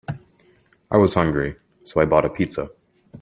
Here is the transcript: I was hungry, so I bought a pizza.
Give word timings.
I 0.89 0.97
was 0.97 1.13
hungry, 1.13 1.57
so 1.83 2.01
I 2.01 2.05
bought 2.05 2.25
a 2.25 2.29
pizza. 2.29 2.71